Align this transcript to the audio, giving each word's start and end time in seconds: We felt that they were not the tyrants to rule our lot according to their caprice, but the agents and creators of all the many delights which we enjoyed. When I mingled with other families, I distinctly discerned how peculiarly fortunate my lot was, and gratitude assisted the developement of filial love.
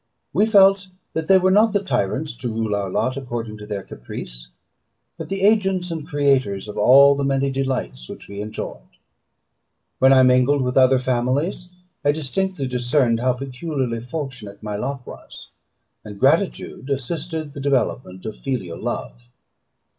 We 0.33 0.47
felt 0.47 0.87
that 1.13 1.27
they 1.27 1.37
were 1.37 1.51
not 1.51 1.73
the 1.73 1.83
tyrants 1.83 2.35
to 2.37 2.49
rule 2.51 2.73
our 2.73 2.89
lot 2.89 3.17
according 3.17 3.57
to 3.59 3.67
their 3.67 3.83
caprice, 3.83 4.47
but 5.15 5.29
the 5.29 5.41
agents 5.43 5.91
and 5.91 6.07
creators 6.07 6.67
of 6.67 6.75
all 6.75 7.13
the 7.13 7.23
many 7.23 7.51
delights 7.51 8.09
which 8.09 8.27
we 8.27 8.41
enjoyed. 8.41 8.81
When 9.99 10.11
I 10.11 10.23
mingled 10.23 10.63
with 10.63 10.75
other 10.75 10.97
families, 10.97 11.69
I 12.03 12.13
distinctly 12.13 12.65
discerned 12.65 13.19
how 13.19 13.33
peculiarly 13.33 14.01
fortunate 14.01 14.63
my 14.63 14.75
lot 14.75 15.05
was, 15.05 15.49
and 16.03 16.19
gratitude 16.19 16.89
assisted 16.89 17.53
the 17.53 17.61
developement 17.61 18.25
of 18.25 18.39
filial 18.39 18.81
love. 18.81 19.13